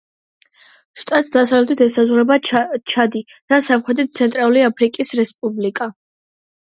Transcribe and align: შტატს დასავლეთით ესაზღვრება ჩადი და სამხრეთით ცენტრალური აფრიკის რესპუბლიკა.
შტატს 1.01 1.27
დასავლეთით 1.35 1.83
ესაზღვრება 1.85 2.39
ჩადი 2.93 3.21
და 3.53 3.61
სამხრეთით 3.67 4.17
ცენტრალური 4.21 4.65
აფრიკის 4.73 5.13
რესპუბლიკა. 5.21 5.91